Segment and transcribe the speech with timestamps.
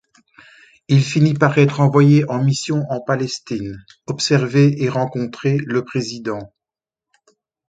[0.87, 6.51] Il finit par être envoyé en mission en Palestine, observer et rencontrer le président.